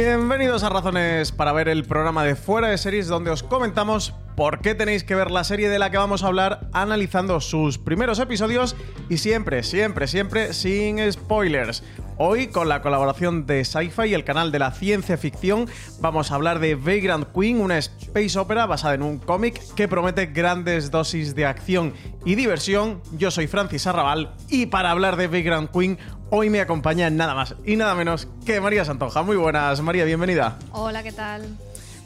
Bienvenidos 0.00 0.62
a 0.62 0.68
Razones 0.68 1.32
para 1.32 1.50
ver 1.50 1.68
el 1.68 1.84
programa 1.84 2.22
de 2.22 2.36
Fuera 2.36 2.68
de 2.68 2.78
Series 2.78 3.08
donde 3.08 3.32
os 3.32 3.42
comentamos 3.42 4.14
por 4.36 4.60
qué 4.60 4.76
tenéis 4.76 5.02
que 5.02 5.16
ver 5.16 5.32
la 5.32 5.42
serie 5.42 5.68
de 5.68 5.80
la 5.80 5.90
que 5.90 5.98
vamos 5.98 6.22
a 6.22 6.28
hablar 6.28 6.68
analizando 6.72 7.40
sus 7.40 7.76
primeros 7.78 8.20
episodios 8.20 8.76
y 9.08 9.18
siempre, 9.18 9.64
siempre, 9.64 10.06
siempre 10.06 10.52
sin 10.52 11.00
spoilers. 11.10 11.82
Hoy, 12.20 12.46
con 12.46 12.68
la 12.68 12.82
colaboración 12.82 13.46
de 13.46 13.64
Sci-Fi 13.64 14.08
y 14.08 14.14
el 14.14 14.24
canal 14.24 14.52
de 14.52 14.60
la 14.60 14.70
ciencia 14.70 15.16
ficción, 15.16 15.68
vamos 16.00 16.30
a 16.30 16.36
hablar 16.36 16.60
de 16.60 16.76
Vagrant 16.76 17.28
Queen, 17.32 17.60
una 17.60 17.78
space 17.78 18.38
opera 18.38 18.66
basada 18.66 18.94
en 18.94 19.02
un 19.02 19.18
cómic 19.18 19.60
que 19.74 19.88
promete 19.88 20.26
grandes 20.26 20.92
dosis 20.92 21.34
de 21.34 21.46
acción 21.46 21.94
y 22.24 22.36
diversión. 22.36 23.00
Yo 23.12 23.30
soy 23.30 23.48
Francis 23.48 23.88
Arrabal 23.88 24.34
y 24.48 24.66
para 24.66 24.92
hablar 24.92 25.16
de 25.16 25.26
Vagrant 25.26 25.70
Queen, 25.70 25.98
hoy 26.30 26.50
me 26.50 26.60
acompaña 26.60 27.10
nada 27.10 27.34
más 27.34 27.54
y 27.64 27.76
nada 27.76 27.94
menos 27.94 28.28
que 28.44 28.60
María 28.60 28.84
Santoja. 28.84 29.22
Muy 29.22 29.36
buenas, 29.36 29.80
María, 29.80 30.04
bienvenida. 30.04 30.58
Hola, 30.72 31.02
¿qué 31.02 31.12
tal? 31.12 31.42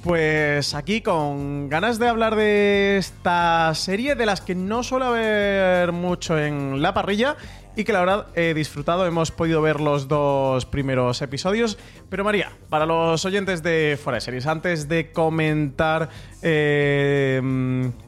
Pues 0.03 0.75
aquí 0.75 1.01
con 1.01 1.69
ganas 1.69 2.01
de 2.01 2.09
hablar 2.09 2.35
de 2.35 2.97
esta 2.97 3.73
serie 3.75 4.17
de 4.17 4.27
las 4.27 4.41
que 4.41 4.57
no 4.57 4.83
suele 4.83 5.07
haber 5.07 5.93
mucho 5.93 6.37
en 6.39 6.83
la 6.83 6.93
parrilla 6.93 7.37
y 7.77 7.85
que 7.85 7.93
la 7.93 8.01
verdad 8.01 8.27
he 8.35 8.55
disfrutado. 8.55 9.07
Hemos 9.07 9.31
podido 9.31 9.63
ver 9.63 9.81
los 9.81 10.09
dos 10.09 10.67
primeros 10.67 11.23
episodios. 11.23 11.79
Pero 12.09 12.25
María, 12.25 12.53
para 12.69 12.87
los 12.87 13.25
oyentes 13.25 13.63
de 13.63 13.99
Fuera 14.03 14.17
de 14.17 14.21
Series, 14.21 14.47
antes 14.47 14.89
de 14.89 15.11
comentar 15.13 16.09
eh, 16.43 17.41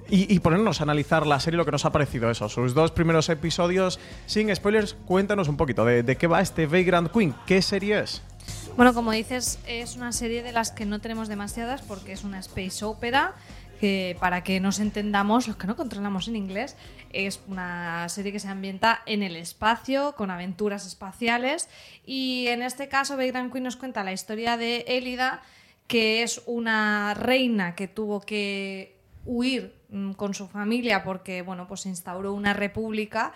y, 0.09 0.39
ponernos 0.41 0.81
a 0.81 0.85
analizar 0.85 1.27
la 1.27 1.41
serie, 1.41 1.57
lo 1.57 1.65
que 1.65 1.73
nos 1.73 1.85
ha 1.85 1.93
parecido 1.93 2.31
eso, 2.31 2.49
sus 2.49 2.75
dos 2.75 2.91
primeros 2.91 3.29
episodios, 3.29 3.99
sin 4.27 4.55
spoilers, 4.55 4.95
cuéntanos 5.07 5.49
un 5.49 5.57
poquito 5.57 5.85
de, 5.85 6.03
de 6.03 6.17
qué 6.17 6.27
va 6.27 6.41
este 6.41 6.67
Vagrant 6.67 7.11
Queen. 7.11 7.35
¿Qué 7.47 7.63
serie 7.63 8.01
es? 8.01 8.23
Bueno, 8.77 8.93
como 8.93 9.13
dices, 9.13 9.61
es 9.67 9.95
una 9.95 10.13
serie 10.13 10.43
de 10.43 10.53
las 10.53 10.73
que 10.73 10.85
no 10.85 11.01
tenemos 11.01 11.29
demasiadas 11.29 11.81
porque 11.83 12.13
es 12.13 12.25
una 12.25 12.41
space 12.41 12.85
opera 12.85 13.35
que 13.85 14.17
para 14.19 14.43
que 14.43 14.61
nos 14.61 14.81
entendamos, 14.81 15.47
los 15.47 15.59
que 15.59 15.67
no 15.67 15.77
controlamos 15.77 16.27
en 16.27 16.37
inglés, 16.37 16.75
es 17.13 17.39
una 17.49 18.09
serie 18.09 18.33
que 18.33 18.41
se 18.41 18.49
ambienta 18.49 19.03
en 19.05 19.23
el 19.23 19.37
espacio, 19.37 20.15
con 20.17 20.31
aventuras 20.31 20.87
espaciales. 20.87 21.69
Y 22.07 22.47
en 22.47 22.63
este 22.63 22.89
caso, 22.89 23.19
Vagrant 23.19 23.53
Queen 23.53 23.65
nos 23.65 23.77
cuenta 23.77 24.03
la 24.03 24.15
historia 24.15 24.57
de 24.57 24.87
Elida, 24.89 25.43
que 25.87 26.23
es 26.23 26.41
una 26.47 27.13
reina 27.13 27.75
que 27.75 27.87
tuvo 27.87 28.23
que 28.23 28.97
huir 29.27 29.75
mm, 29.91 30.13
con 30.13 30.33
su 30.33 30.49
familia 30.49 31.05
porque 31.05 31.43
bueno, 31.43 31.69
pues 31.69 31.83
se 31.83 31.91
instauró 31.91 32.33
una 32.33 32.55
república 32.55 33.35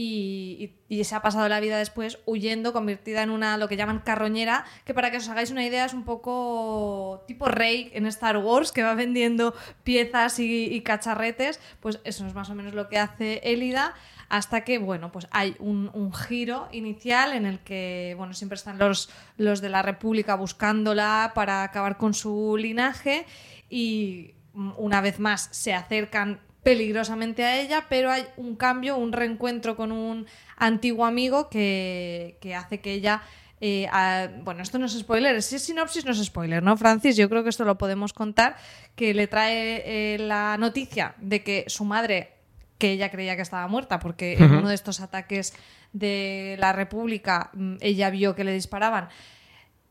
y, 0.00 1.04
se 1.04 1.14
ha 1.16 1.22
pasado 1.22 1.48
la 1.48 1.58
vida 1.58 1.76
después 1.76 2.20
huyendo, 2.24 2.72
convertida 2.72 3.22
en 3.22 3.30
una, 3.30 3.56
lo 3.56 3.68
que 3.68 3.76
llaman 3.76 3.98
carroñera, 3.98 4.64
que 4.84 4.94
para 4.94 5.10
que 5.10 5.16
os 5.16 5.28
hagáis 5.28 5.50
una 5.50 5.64
idea 5.64 5.84
es 5.84 5.92
un 5.92 6.04
poco 6.04 7.24
tipo 7.26 7.46
Rey 7.46 7.90
en 7.94 8.06
Star 8.06 8.36
Wars, 8.36 8.70
que 8.70 8.84
va 8.84 8.94
vendiendo 8.94 9.54
piezas 9.82 10.38
y, 10.38 10.80
cacharretes, 10.82 11.60
pues 11.80 11.98
eso 12.04 12.26
es 12.26 12.34
más 12.34 12.48
o 12.48 12.54
menos 12.54 12.74
lo 12.74 12.88
que 12.88 12.98
hace 12.98 13.40
Elida 13.42 13.94
hasta 14.28 14.62
que, 14.62 14.78
bueno, 14.78 15.10
pues 15.10 15.26
hay 15.32 15.56
un, 15.58 15.90
un, 15.94 16.12
giro 16.12 16.68
inicial 16.70 17.32
en 17.32 17.46
el 17.46 17.58
que, 17.60 18.14
bueno, 18.16 18.34
siempre 18.34 18.56
están 18.56 18.78
los, 18.78 19.10
los 19.36 19.60
de 19.60 19.70
la 19.70 19.82
República 19.82 20.36
buscándola 20.36 21.32
para 21.34 21.64
acabar 21.64 21.96
con 21.96 22.14
su 22.14 22.56
linaje 22.58 23.26
y 23.70 24.34
una 24.76 25.00
vez 25.00 25.18
más 25.18 25.48
se 25.50 25.72
acercan 25.72 26.40
peligrosamente 26.62 27.44
a 27.44 27.60
ella, 27.60 27.86
pero 27.88 28.10
hay 28.10 28.24
un 28.36 28.56
cambio, 28.56 28.96
un 28.96 29.12
reencuentro 29.12 29.76
con 29.76 29.92
un 29.92 30.26
antiguo 30.56 31.06
amigo 31.06 31.48
que, 31.48 32.36
que 32.40 32.54
hace 32.54 32.80
que 32.80 32.92
ella... 32.92 33.22
Eh, 33.60 33.88
a, 33.90 34.28
bueno, 34.44 34.62
esto 34.62 34.78
no 34.78 34.86
es 34.86 34.96
spoiler, 34.96 35.42
si 35.42 35.56
es 35.56 35.62
sinopsis 35.62 36.04
no 36.04 36.12
es 36.12 36.24
spoiler, 36.24 36.62
¿no, 36.62 36.76
Francis? 36.76 37.16
Yo 37.16 37.28
creo 37.28 37.42
que 37.42 37.48
esto 37.48 37.64
lo 37.64 37.76
podemos 37.76 38.12
contar, 38.12 38.56
que 38.94 39.14
le 39.14 39.26
trae 39.26 39.82
eh, 39.84 40.18
la 40.18 40.56
noticia 40.58 41.16
de 41.18 41.42
que 41.42 41.64
su 41.66 41.84
madre, 41.84 42.34
que 42.78 42.92
ella 42.92 43.10
creía 43.10 43.34
que 43.34 43.42
estaba 43.42 43.66
muerta, 43.66 43.98
porque 43.98 44.36
uh 44.38 44.42
-huh. 44.42 44.44
en 44.44 44.54
uno 44.54 44.68
de 44.68 44.76
estos 44.76 45.00
ataques 45.00 45.54
de 45.92 46.56
la 46.60 46.72
República 46.72 47.50
mm, 47.52 47.76
ella 47.80 48.10
vio 48.10 48.36
que 48.36 48.44
le 48.44 48.52
disparaban, 48.52 49.08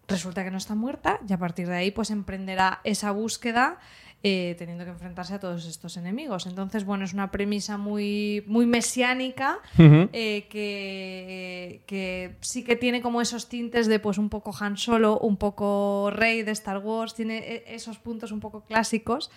resulta 0.07 0.43
que 0.43 0.51
no 0.51 0.57
está 0.57 0.75
muerta 0.75 1.19
y 1.27 1.33
a 1.33 1.37
partir 1.37 1.67
de 1.67 1.75
ahí 1.75 1.91
pues 1.91 2.11
emprenderá 2.11 2.79
esa 2.83 3.11
búsqueda 3.11 3.79
eh, 4.23 4.55
teniendo 4.57 4.83
que 4.83 4.89
enfrentarse 4.89 5.35
a 5.35 5.39
todos 5.39 5.67
estos 5.67 5.95
enemigos. 5.95 6.47
Entonces, 6.47 6.85
bueno, 6.85 7.05
es 7.05 7.13
una 7.13 7.29
premisa 7.29 7.77
muy, 7.77 8.43
muy 8.47 8.65
mesiánica 8.65 9.59
uh 9.77 9.81
-huh. 9.81 10.09
eh, 10.11 10.47
que, 10.49 11.83
que, 11.85 12.35
sí 12.41 12.63
que 12.63 12.75
tiene 12.75 13.01
como 13.01 13.21
esos 13.21 13.47
tintes 13.47 13.85
de 13.85 13.99
pues 13.99 14.17
un 14.17 14.29
poco 14.29 14.51
Han 14.59 14.75
Solo, 14.75 15.19
un 15.19 15.37
poco 15.37 16.09
Rey 16.11 16.41
de 16.41 16.51
Star 16.51 16.79
Wars, 16.79 17.13
tiene 17.13 17.37
e, 17.37 17.75
esos 17.75 17.99
puntos 17.99 18.31
un 18.31 18.39
poco 18.39 18.61
clásicos 18.61 19.29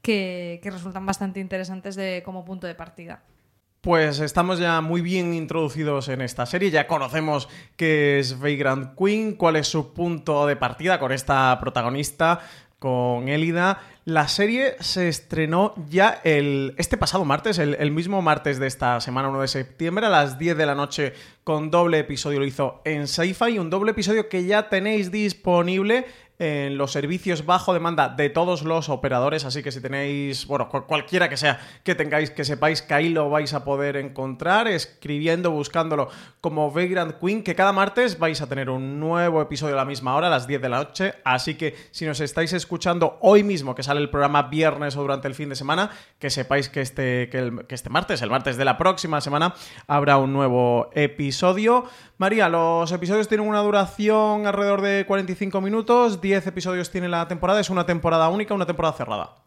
que, 0.00 0.60
que 0.62 0.70
resultan 0.70 1.04
bastante 1.04 1.38
interesantes 1.38 1.94
de, 1.94 2.22
como 2.24 2.42
punto 2.44 2.66
de 2.66 2.74
partida. 2.74 3.22
Pues 3.82 4.20
estamos 4.20 4.60
ya 4.60 4.80
muy 4.80 5.00
bien 5.00 5.34
introducidos 5.34 6.08
en 6.08 6.20
esta 6.20 6.46
serie, 6.46 6.70
ya 6.70 6.86
conocemos 6.86 7.48
qué 7.74 8.20
es 8.20 8.38
Vagrant 8.38 8.96
Queen, 8.96 9.34
cuál 9.34 9.56
es 9.56 9.66
su 9.66 9.92
punto 9.92 10.46
de 10.46 10.54
partida 10.54 11.00
con 11.00 11.10
esta 11.10 11.58
protagonista, 11.58 12.38
con 12.78 13.28
Elida. 13.28 13.80
La 14.04 14.28
serie 14.28 14.76
se 14.78 15.08
estrenó 15.08 15.74
ya 15.90 16.20
el, 16.22 16.76
este 16.78 16.96
pasado 16.96 17.24
martes, 17.24 17.58
el, 17.58 17.74
el, 17.74 17.90
mismo 17.90 18.22
martes 18.22 18.60
de 18.60 18.68
esta 18.68 19.00
semana, 19.00 19.30
1 19.30 19.40
de 19.40 19.48
septiembre, 19.48 20.06
a 20.06 20.10
las 20.10 20.38
10 20.38 20.56
de 20.56 20.66
la 20.66 20.76
noche, 20.76 21.12
con 21.42 21.72
doble 21.72 21.98
episodio. 21.98 22.38
Lo 22.38 22.46
hizo 22.46 22.82
en 22.84 23.08
Sci-Fi, 23.08 23.58
un 23.58 23.68
doble 23.68 23.90
episodio 23.90 24.28
que 24.28 24.44
ya 24.44 24.68
tenéis 24.68 25.10
disponible 25.10 26.06
en 26.42 26.76
los 26.76 26.90
servicios 26.90 27.46
bajo 27.46 27.72
demanda 27.72 28.08
de 28.08 28.28
todos 28.28 28.62
los 28.62 28.88
operadores, 28.88 29.44
así 29.44 29.62
que 29.62 29.70
si 29.70 29.80
tenéis, 29.80 30.44
bueno, 30.48 30.68
cualquiera 30.68 31.28
que 31.28 31.36
sea 31.36 31.60
que 31.84 31.94
tengáis, 31.94 32.32
que 32.32 32.44
sepáis 32.44 32.82
que 32.82 32.94
ahí 32.94 33.10
lo 33.10 33.30
vais 33.30 33.54
a 33.54 33.64
poder 33.64 33.96
encontrar, 33.96 34.66
escribiendo, 34.66 35.52
buscándolo 35.52 36.08
como 36.40 36.72
Vagrant 36.72 37.20
Queen, 37.20 37.44
que 37.44 37.54
cada 37.54 37.72
martes 37.72 38.18
vais 38.18 38.42
a 38.42 38.48
tener 38.48 38.70
un 38.70 38.98
nuevo 38.98 39.40
episodio 39.40 39.74
a 39.74 39.76
la 39.76 39.84
misma 39.84 40.16
hora, 40.16 40.26
a 40.26 40.30
las 40.30 40.48
10 40.48 40.62
de 40.62 40.68
la 40.68 40.78
noche, 40.78 41.14
así 41.22 41.54
que 41.54 41.76
si 41.92 42.06
nos 42.06 42.18
estáis 42.18 42.52
escuchando 42.54 43.18
hoy 43.20 43.44
mismo, 43.44 43.76
que 43.76 43.84
sale 43.84 44.00
el 44.00 44.10
programa 44.10 44.42
viernes 44.42 44.96
o 44.96 45.02
durante 45.02 45.28
el 45.28 45.36
fin 45.36 45.48
de 45.48 45.54
semana, 45.54 45.90
que 46.18 46.28
sepáis 46.28 46.68
que 46.68 46.80
este, 46.80 47.28
que, 47.30 47.64
que 47.68 47.74
este 47.76 47.88
martes, 47.88 48.20
el 48.20 48.30
martes 48.30 48.56
de 48.56 48.64
la 48.64 48.78
próxima 48.78 49.20
semana, 49.20 49.54
habrá 49.86 50.16
un 50.16 50.32
nuevo 50.32 50.90
episodio. 50.94 51.84
María, 52.18 52.48
los 52.48 52.90
episodios 52.90 53.28
tienen 53.28 53.46
una 53.46 53.60
duración 53.60 54.46
alrededor 54.46 54.80
de 54.80 55.04
45 55.06 55.60
minutos, 55.60 56.20
10 56.20 56.31
episodios 56.34 56.90
tiene 56.90 57.08
la 57.08 57.28
temporada, 57.28 57.60
es 57.60 57.70
una 57.70 57.86
temporada 57.86 58.28
única, 58.28 58.54
una 58.54 58.66
temporada 58.66 58.94
cerrada. 58.94 59.42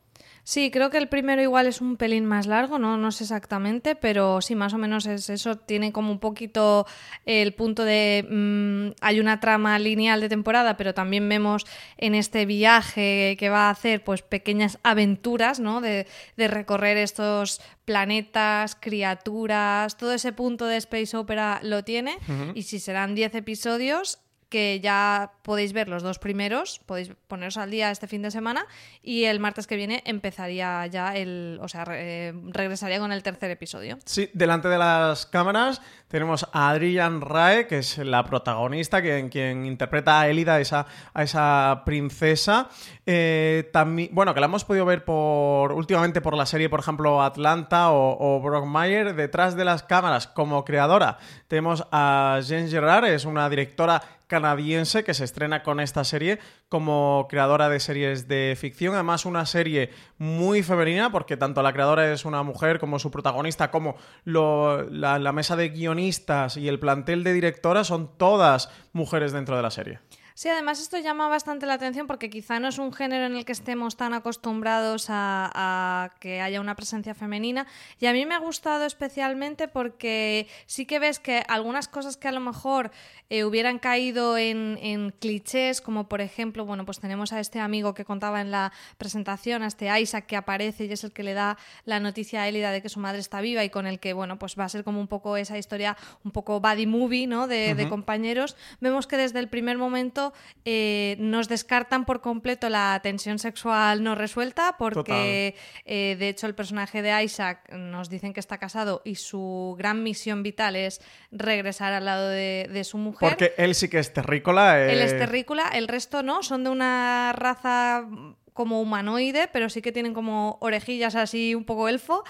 Sí, 0.47 0.69
creo 0.69 0.91
que 0.91 0.99
el 0.99 1.09
primero 1.09 1.41
igual 1.41 1.65
es 1.65 1.81
un 1.81 1.97
pelín 1.97 2.23
más 2.23 2.45
largo, 2.45 2.77
no, 2.77 2.97
no 2.97 3.11
sé 3.11 3.23
exactamente, 3.23 3.95
pero 3.95 4.41
sí, 4.41 4.53
más 4.53 4.75
o 4.75 4.77
menos 4.77 5.07
es 5.07 5.27
eso. 5.31 5.57
Tiene 5.57 5.91
como 5.91 6.11
un 6.11 6.19
poquito 6.19 6.85
el 7.25 7.55
punto 7.55 7.83
de. 7.83 8.23
Mm, 8.29 8.93
hay 9.01 9.19
una 9.19 9.39
trama 9.39 9.79
lineal 9.79 10.21
de 10.21 10.29
temporada, 10.29 10.77
pero 10.77 10.93
también 10.93 11.27
vemos 11.27 11.65
en 11.97 12.13
este 12.13 12.45
viaje 12.45 13.37
que 13.39 13.49
va 13.49 13.69
a 13.69 13.69
hacer, 13.71 14.03
pues 14.03 14.21
pequeñas 14.21 14.77
aventuras, 14.83 15.59
¿no? 15.59 15.81
De, 15.81 16.05
de 16.37 16.47
recorrer 16.47 16.97
estos 16.97 17.59
planetas, 17.85 18.75
criaturas, 18.75 19.97
todo 19.97 20.13
ese 20.13 20.31
punto 20.31 20.67
de 20.67 20.77
Space 20.77 21.17
Opera 21.17 21.59
lo 21.63 21.83
tiene. 21.83 22.19
Y 22.53 22.63
si 22.63 22.77
serán 22.77 23.15
10 23.15 23.33
episodios, 23.33 24.19
que 24.49 24.79
ya 24.79 25.31
podéis 25.41 25.73
ver 25.73 25.89
los 25.89 26.03
dos 26.03 26.19
primeros, 26.19 26.79
podéis 26.85 27.11
poneros 27.27 27.57
al 27.57 27.71
día 27.71 27.91
este 27.91 28.07
fin 28.07 28.21
de 28.21 28.31
semana 28.31 28.65
y 29.01 29.25
el 29.25 29.39
martes 29.39 29.67
que 29.67 29.75
viene 29.75 30.03
empezaría 30.05 30.85
ya 30.87 31.15
el, 31.15 31.59
o 31.61 31.67
sea, 31.67 31.85
regresaría 31.85 32.99
con 32.99 33.11
el 33.11 33.23
tercer 33.23 33.51
episodio. 33.51 33.97
Sí, 34.05 34.29
delante 34.33 34.67
de 34.67 34.77
las 34.77 35.25
cámaras 35.25 35.81
tenemos 36.07 36.47
a 36.53 36.69
Adrian 36.69 37.21
Rae, 37.21 37.67
que 37.67 37.79
es 37.79 37.97
la 37.97 38.23
protagonista, 38.23 39.01
quien, 39.01 39.29
quien 39.29 39.65
interpreta 39.65 40.21
a 40.21 40.29
Elida, 40.29 40.59
esa, 40.59 40.85
a 41.13 41.23
esa 41.23 41.81
princesa. 41.85 42.69
Eh, 43.05 43.69
también, 43.73 44.09
bueno, 44.13 44.33
que 44.33 44.39
la 44.39 44.45
hemos 44.45 44.63
podido 44.63 44.85
ver 44.85 45.03
por 45.03 45.73
últimamente 45.73 46.21
por 46.21 46.37
la 46.37 46.45
serie, 46.45 46.69
por 46.69 46.79
ejemplo, 46.79 47.21
Atlanta 47.21 47.91
o, 47.91 48.17
o 48.19 48.39
Brock 48.39 48.65
Mayer. 48.65 49.15
Detrás 49.15 49.55
de 49.55 49.65
las 49.65 49.83
cámaras, 49.83 50.27
como 50.27 50.63
creadora, 50.63 51.17
tenemos 51.47 51.85
a 51.91 52.39
Jen 52.45 52.69
Gerard, 52.69 53.05
es 53.05 53.25
una 53.25 53.49
directora 53.49 54.01
canadiense 54.27 55.03
que 55.03 55.13
se 55.13 55.23
estrena 55.23 55.63
con 55.63 55.79
esta 55.79 56.03
serie 56.03 56.39
como 56.69 57.27
creadora 57.29 57.69
de 57.69 57.79
series 57.79 58.27
de 58.27 58.55
ficción. 58.59 58.93
Además, 58.93 59.25
una 59.25 59.45
serie 59.45 59.91
muy 60.17 60.63
femenina, 60.63 61.11
porque 61.11 61.37
tanto 61.37 61.61
la 61.61 61.73
creadora 61.73 62.11
es 62.11 62.25
una 62.25 62.43
mujer 62.43 62.79
como 62.79 62.99
su 62.99 63.11
protagonista, 63.11 63.71
como 63.71 63.95
la, 64.23 65.19
la 65.19 65.31
mesa 65.31 65.55
de 65.55 65.69
guionistas 65.69 66.57
y 66.57 66.67
el 66.67 66.79
plantel 66.79 67.23
de 67.23 67.33
directoras 67.33 67.87
son 67.87 68.17
todas 68.17 68.69
mujeres 68.93 69.31
dentro 69.31 69.55
de 69.55 69.61
la 69.61 69.71
serie. 69.71 69.99
Sí, 70.37 70.49
además 70.49 70.81
esto 70.81 70.97
llama 70.97 71.29
bastante 71.29 71.65
la 71.65 71.75
atención 71.75 72.07
porque 72.07 72.29
quizá 72.29 72.59
no 72.59 72.67
es 72.67 72.77
un 72.77 72.91
género 72.91 73.25
en 73.25 73.37
el 73.37 73.45
que 73.45 73.53
estemos 73.53 73.95
tan 73.95 74.13
acostumbrados 74.13 75.05
a, 75.07 76.11
que 76.19 76.41
haya 76.41 76.59
una 76.59 76.75
presencia 76.75 77.15
femenina. 77.15 77.65
Y 78.01 78.07
a 78.07 78.11
mí 78.11 78.25
me 78.25 78.35
ha 78.35 78.39
gustado 78.39 78.83
especialmente 78.83 79.69
porque 79.69 80.49
sí 80.65 80.85
que 80.85 80.99
ves 80.99 81.19
que 81.19 81.45
algunas 81.47 81.87
cosas 81.87 82.17
que 82.17 82.27
a 82.27 82.33
lo 82.33 82.41
mejor 82.41 82.91
eh, 83.29 83.45
hubieran 83.45 83.79
caído 83.79 84.37
en, 84.37 85.13
clichés, 85.21 85.79
como 85.79 86.09
por 86.09 86.19
ejemplo, 86.19 86.65
bueno, 86.65 86.85
pues 86.85 86.99
tenemos 86.99 87.31
a 87.31 87.39
este 87.39 87.61
amigo 87.61 87.93
que 87.93 88.03
contaba 88.03 88.41
en 88.41 88.51
la 88.51 88.73
presentación, 88.97 89.63
a 89.63 89.67
este 89.67 89.87
Isaac 90.01 90.25
que 90.25 90.35
aparece 90.35 90.83
y 90.83 90.91
es 90.91 91.05
el 91.05 91.13
que 91.13 91.23
le 91.23 91.33
da 91.33 91.57
la 91.85 92.01
noticia 92.01 92.41
a 92.41 92.49
Elida 92.49 92.71
de 92.71 92.81
que 92.81 92.89
su 92.89 92.99
madre 92.99 93.19
está 93.19 93.39
viva 93.39 93.63
y 93.63 93.69
con 93.69 93.87
el 93.87 94.01
que, 94.01 94.11
bueno, 94.11 94.37
pues 94.37 94.59
va 94.59 94.65
a 94.65 94.69
ser 94.69 94.83
como 94.83 94.99
un 94.99 95.07
poco 95.07 95.37
esa 95.37 95.57
historia, 95.57 95.95
un 96.25 96.31
poco 96.31 96.59
buddy 96.59 96.87
movie, 96.87 97.25
¿no? 97.25 97.47
De, 97.47 97.73
de 97.73 97.87
compañeros. 97.87 98.57
Vemos 98.81 99.07
que 99.07 99.15
desde 99.15 99.39
el 99.39 99.47
primer 99.47 99.77
momento 99.77 100.24
eh, 100.63 101.15
nos 101.19 101.47
descartan 101.47 102.05
por 102.05 102.21
completo 102.21 102.69
la 102.69 102.99
tensión 103.03 103.39
sexual 103.39 104.03
no 104.03 104.15
resuelta 104.15 104.75
porque 104.77 105.55
eh, 105.85 106.15
de 106.17 106.29
hecho 106.29 106.47
el 106.47 106.55
personaje 106.55 107.01
de 107.01 107.23
Isaac 107.23 107.71
nos 107.71 108.09
dicen 108.09 108.33
que 108.33 108.39
está 108.39 108.57
casado 108.57 109.01
y 109.05 109.15
su 109.15 109.75
gran 109.77 110.03
misión 110.03 110.43
vital 110.43 110.75
es 110.75 111.01
regresar 111.31 111.93
al 111.93 112.05
lado 112.05 112.29
de, 112.29 112.81
su 112.85 112.97
mujer. 112.97 113.29
Porque 113.29 113.53
él 113.57 113.73
sí 113.73 113.89
que 113.89 113.99
es 113.99 114.13
terrícola. 114.13 114.83
Él 114.83 114.99
es 114.99 115.13
eh. 115.13 115.17
terrícola, 115.17 115.69
el 115.73 115.87
resto 115.87 116.23
no, 116.23 116.43
son 116.43 116.63
de 116.63 116.69
una 116.69 117.33
raza 117.35 118.05
como 118.53 118.81
humanoide, 118.81 119.49
pero 119.51 119.69
sí 119.69 119.81
que 119.81 119.91
tienen 119.91 120.13
como 120.13 120.57
orejillas 120.61 121.15
así 121.15 121.55
un 121.55 121.65
poco 121.65 121.89
elfo. 121.89 122.23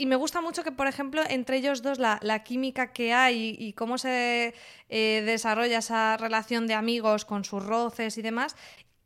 Y 0.00 0.06
me 0.06 0.16
gusta 0.16 0.40
mucho 0.40 0.64
que, 0.64 0.72
por 0.72 0.86
ejemplo, 0.86 1.20
entre 1.28 1.58
ellos 1.58 1.82
dos 1.82 1.98
la, 1.98 2.42
química 2.42 2.90
que 2.90 3.12
hay 3.12 3.54
y, 3.58 3.74
cómo 3.74 3.98
se 3.98 4.54
eh, 4.88 5.22
desarrolla 5.26 5.80
esa 5.80 6.16
relación 6.16 6.66
de 6.66 6.72
amigos 6.72 7.26
con 7.26 7.44
sus 7.44 7.62
roces 7.62 8.16
y 8.16 8.22
demás, 8.22 8.56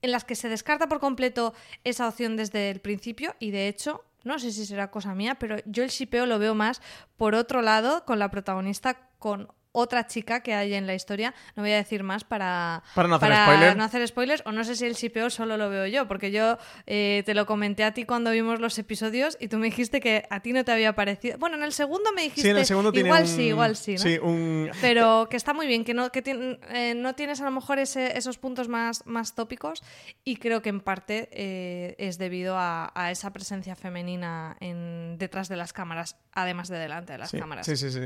en 0.02 0.12
las 0.12 0.25
que 0.25 0.37
se 0.37 0.49
descarta 0.49 0.87
por 0.87 1.00
completo 1.00 1.52
esa 1.82 2.06
opción 2.06 2.37
desde 2.37 2.70
el 2.70 2.79
principio 2.79 3.35
y 3.41 3.50
de 3.50 3.67
hecho, 3.67 4.05
no 4.23 4.38
sé 4.38 4.52
si 4.52 4.64
será 4.67 4.93
cosa 4.93 5.17
mía, 5.17 5.35
pero 5.35 5.56
yo 5.67 5.82
el 5.82 5.91
shipeo 5.91 6.26
lo 6.26 6.38
veo 6.38 6.55
más 6.55 6.81
por 7.17 7.35
otro 7.35 7.61
lado 7.61 8.05
con 8.05 8.20
la 8.20 8.31
protagonista 8.31 9.11
con 9.19 9.49
otra 9.75 10.06
chica 10.06 10.41
que 10.41 10.55
hay 10.55 10.73
en 10.75 10.87
la 10.87 10.94
historia. 10.94 11.35
No 11.56 11.62
voy 11.65 11.73
a 11.73 11.76
decir 11.76 12.05
más 12.05 12.23
para, 12.23 12.82
para, 12.94 13.09
no, 13.09 13.17
hacer 13.17 13.76
no, 13.76 13.85
hacer 13.85 14.06
spoilers. 14.06 14.43
O 14.47 14.53
no 14.53 14.62
sé 14.62 14.76
si 14.76 14.87
el 14.87 14.94
shipeo 14.94 15.31
solo 15.31 15.56
lo 15.56 15.69
veo 15.69 15.87
yo, 15.87 16.06
porque 16.06 16.31
yo 16.31 16.59
eh, 16.87 17.25
te 17.26 17.35
lo 17.35 17.44
comenté 17.44 17.82
a 17.82 17.93
ti 17.93 18.05
cuando 18.05 18.31
vimos 18.31 18.61
los 18.61 18.79
episodios 18.79 19.37
y 19.41 19.49
tú 19.49 19.59
me 19.59 19.67
dijiste 19.67 20.00
que 20.00 20.26
a 20.31 20.41
ti 20.41 20.53
no 20.53 20.65
te 20.65 20.71
había 20.71 20.94
parecido. 20.94 21.38
Bueno, 21.38 21.56
en 21.56 21.65
el 21.65 21.73
segundo 21.73 22.12
me 22.15 22.23
dijiste. 22.23 22.43
Sí, 22.43 22.49
en 22.50 22.59
el 22.59 22.67
segundo 22.67 22.93
igual 22.94 23.26
sí, 23.26 23.43
igual 23.43 23.76
sí. 23.76 23.99
Sí, 23.99 24.19
un... 24.23 24.71
Pero 24.81 25.26
que 25.29 25.37
está 25.37 25.53
muy 25.53 25.67
bien, 25.67 25.85
que 25.85 25.93
no, 25.93 26.11
que 26.12 26.23
eh, 26.71 26.94
no 26.94 27.15
tienes 27.17 27.41
a 27.41 27.44
lo 27.44 27.50
mejor 27.50 27.81
esos 27.81 28.38
puntos 28.38 28.69
más, 28.69 29.05
más 29.06 29.35
tópicos 29.35 29.82
y 30.23 30.37
creo 30.37 30.62
que 30.62 30.69
en 30.69 30.81
parte 30.81 31.29
eh, 31.32 31.97
es 31.99 32.19
debido 32.19 32.56
a, 32.56 32.93
esa 33.11 33.32
presencia 33.32 33.75
femenina 33.75 34.56
en, 34.61 35.19
detrás 35.19 35.49
de 35.49 35.56
las 35.56 35.73
cámaras, 35.73 36.17
además 36.32 36.69
de 36.69 36.79
delante 36.79 37.12
de 37.12 37.19
las 37.19 37.32
cámaras. 37.32 37.67
Sí, 37.67 37.76
sí, 37.76 37.91
sí. 37.91 38.00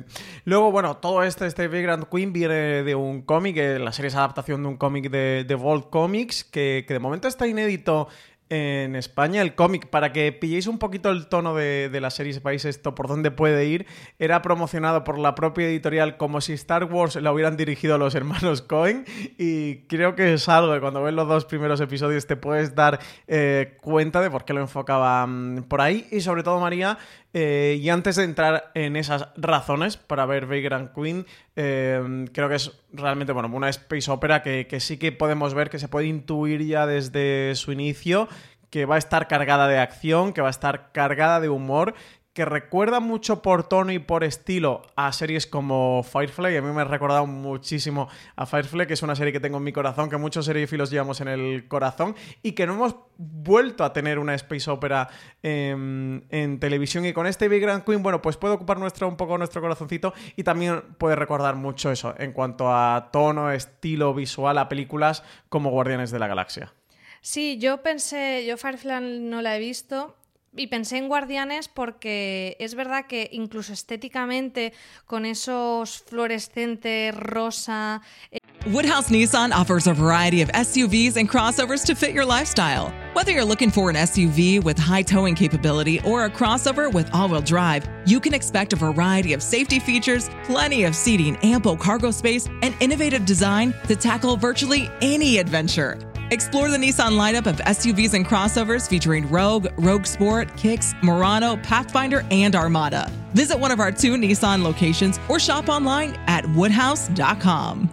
Luego, 0.44 0.72
bueno, 0.72 0.96
todo 0.96 1.22
esto, 1.22 1.44
este 1.44 1.57
este 1.64 1.82
Grand 1.82 2.04
Queen 2.08 2.32
viene 2.32 2.84
de 2.84 2.94
un 2.94 3.22
cómic, 3.22 3.56
la 3.56 3.90
serie 3.90 4.10
es 4.10 4.14
adaptación 4.14 4.62
de 4.62 4.68
un 4.68 4.76
cómic 4.76 5.10
de, 5.10 5.44
de 5.44 5.54
Vault 5.56 5.90
Comics, 5.90 6.44
que, 6.44 6.86
de 6.88 6.98
momento 7.00 7.26
está 7.26 7.48
inédito 7.48 8.06
en 8.48 8.94
España. 8.94 9.42
El 9.42 9.56
cómic, 9.56 9.88
para 9.88 10.12
que 10.12 10.30
pilléis 10.30 10.68
un 10.68 10.78
poquito 10.78 11.10
el 11.10 11.26
tono 11.26 11.56
de, 11.56 11.90
la 12.00 12.10
serie 12.10 12.30
y 12.30 12.34
sepáis 12.34 12.64
esto, 12.64 12.94
por 12.94 13.08
dónde 13.08 13.32
puede 13.32 13.66
ir, 13.66 13.86
era 14.20 14.40
promocionado 14.40 15.02
por 15.02 15.18
la 15.18 15.34
propia 15.34 15.66
editorial 15.66 16.16
como 16.16 16.40
si 16.40 16.52
Star 16.52 16.84
Wars 16.84 17.16
la 17.16 17.32
hubieran 17.32 17.56
dirigido 17.56 17.98
los 17.98 18.14
hermanos 18.14 18.62
Cohen. 18.62 19.04
Y 19.36 19.78
creo 19.88 20.14
que 20.14 20.34
es 20.34 20.48
algo 20.48 20.72
que 20.74 20.80
cuando 20.80 21.02
ves 21.02 21.14
los 21.14 21.26
dos 21.26 21.44
primeros 21.44 21.80
episodios 21.80 22.28
te 22.28 22.36
puedes 22.36 22.76
dar 22.76 23.00
eh, 23.26 23.76
cuenta 23.80 24.20
de 24.20 24.30
por 24.30 24.44
qué 24.44 24.52
lo 24.52 24.60
enfocaban 24.60 25.66
por 25.68 25.80
ahí. 25.80 26.06
Y 26.12 26.20
sobre 26.20 26.44
todo, 26.44 26.60
María, 26.60 26.98
eh, 27.34 27.78
y 27.80 27.88
antes 27.90 28.16
de 28.16 28.24
entrar 28.24 28.70
en 28.74 28.96
esas 28.96 29.28
razones 29.36 29.96
para 29.96 30.26
ver 30.26 30.46
Vagrant 30.46 30.94
Queen, 30.94 31.26
eh, 31.56 32.26
creo 32.32 32.48
que 32.48 32.54
es 32.54 32.72
realmente 32.92 33.32
bueno, 33.32 33.50
una 33.52 33.68
space 33.68 34.10
opera 34.10 34.42
que, 34.42 34.66
que, 34.66 34.80
sí 34.80 34.96
que 34.96 35.12
podemos 35.12 35.54
ver 35.54 35.68
que 35.70 35.78
se 35.78 35.88
puede 35.88 36.06
intuir 36.06 36.64
ya 36.64 36.86
desde 36.86 37.54
su 37.54 37.72
inicio 37.72 38.28
que 38.70 38.84
va 38.84 38.96
a 38.96 38.98
estar 38.98 39.28
cargada 39.28 39.66
de 39.66 39.78
acción, 39.78 40.32
que 40.32 40.42
va 40.42 40.48
a 40.48 40.50
estar 40.50 40.92
cargada 40.92 41.40
de 41.40 41.48
humor 41.48 41.94
que 42.38 42.44
recuerda 42.44 43.00
mucho 43.00 43.42
por 43.42 43.68
tono 43.68 43.90
y 43.90 43.98
por 43.98 44.22
estilo 44.22 44.82
a 44.94 45.10
series 45.10 45.48
como 45.48 46.04
Firefly. 46.04 46.56
A 46.56 46.62
mí 46.62 46.72
me 46.72 46.82
ha 46.82 46.84
recordado 46.84 47.26
muchísimo 47.26 48.08
a 48.36 48.46
Firefly, 48.46 48.86
que 48.86 48.92
es 48.92 49.02
una 49.02 49.16
serie 49.16 49.32
que 49.32 49.40
tengo 49.40 49.58
en 49.58 49.64
mi 49.64 49.72
corazón, 49.72 50.08
que 50.08 50.18
muchos 50.18 50.44
seriefilos 50.44 50.88
llevamos 50.88 51.20
en 51.20 51.26
el 51.26 51.66
corazón 51.66 52.14
y 52.40 52.52
que 52.52 52.64
no 52.64 52.74
hemos 52.74 52.94
vuelto 53.16 53.82
a 53.82 53.92
tener 53.92 54.20
una 54.20 54.36
space 54.36 54.70
opera 54.70 55.08
en, 55.42 56.58
televisión. 56.60 57.06
Y 57.06 57.12
con 57.12 57.26
este 57.26 57.48
Big 57.48 57.60
Grand 57.60 57.82
Queen, 57.82 58.04
bueno, 58.04 58.22
pues 58.22 58.36
puede 58.36 58.54
ocupar 58.54 58.78
nuestro, 58.78 59.08
un 59.08 59.16
poco 59.16 59.36
nuestro 59.36 59.60
corazoncito 59.60 60.14
y 60.36 60.44
también 60.44 60.80
puede 60.96 61.16
recordar 61.16 61.56
mucho 61.56 61.90
eso 61.90 62.14
en 62.18 62.32
cuanto 62.32 62.72
a 62.72 63.08
tono, 63.12 63.50
estilo 63.50 64.14
visual 64.14 64.58
a 64.58 64.68
películas 64.68 65.24
como 65.48 65.70
Guardianes 65.70 66.12
de 66.12 66.20
la 66.20 66.28
Galaxia. 66.28 66.72
Sí, 67.20 67.58
yo 67.58 67.82
pensé, 67.82 68.46
yo 68.46 68.56
Firefly 68.56 69.22
no 69.22 69.42
la 69.42 69.56
he 69.56 69.58
visto 69.58 70.14
y 70.58 70.66
pensé 70.66 70.98
en 70.98 71.08
Guardianes 71.08 71.68
porque 71.68 72.56
es 72.58 72.74
verdad 72.74 73.06
que 73.06 73.28
incluso 73.32 73.72
estéticamente 73.72 74.72
con 75.06 75.24
esos 75.24 75.98
fluorescentes 75.98 77.14
rosa. 77.14 78.02
Eh, 78.30 78.38
Woodhouse 78.66 79.08
Nissan 79.08 79.52
offers 79.52 79.86
a 79.86 79.94
variety 79.94 80.42
of 80.42 80.50
SUVs 80.50 81.16
and 81.16 81.28
crossovers 81.28 81.84
to 81.86 81.94
fit 81.94 82.12
your 82.12 82.26
lifestyle. 82.26 82.92
Whether 83.14 83.32
you're 83.32 83.44
looking 83.44 83.70
for 83.70 83.88
an 83.88 83.96
SUV 83.96 84.62
with 84.62 84.78
high 84.78 85.02
towing 85.02 85.34
capability 85.34 86.00
or 86.04 86.24
a 86.24 86.30
crossover 86.30 86.92
with 86.92 87.08
all-wheel 87.14 87.40
drive, 87.40 87.88
you 88.04 88.20
can 88.20 88.34
expect 88.34 88.72
a 88.72 88.76
variety 88.76 89.32
of 89.32 89.42
safety 89.42 89.78
features, 89.78 90.28
plenty 90.44 90.84
of 90.84 90.94
seating, 90.94 91.36
ample 91.42 91.76
cargo 91.76 92.10
space, 92.10 92.48
and 92.62 92.74
innovative 92.80 93.24
design 93.24 93.74
to 93.86 93.96
tackle 93.96 94.36
virtually 94.36 94.90
any 95.00 95.38
adventure. 95.38 95.98
Explore 96.30 96.68
the 96.68 96.76
Nissan 96.76 97.16
lineup 97.16 97.46
of 97.46 97.56
SUVs 97.56 98.12
and 98.12 98.26
crossovers 98.26 98.86
featuring 98.86 99.26
Rogue, 99.30 99.68
Rogue 99.78 100.04
Sport, 100.04 100.54
Kicks, 100.58 100.92
Murano, 101.02 101.56
Pathfinder, 101.56 102.22
and 102.30 102.54
Armada. 102.54 103.10
Visit 103.32 103.58
one 103.58 103.70
of 103.70 103.80
our 103.80 103.90
two 103.90 104.14
Nissan 104.14 104.62
locations 104.62 105.18
or 105.30 105.40
shop 105.40 105.70
online 105.70 106.14
at 106.26 106.44
woodhouse.com. 106.50 107.88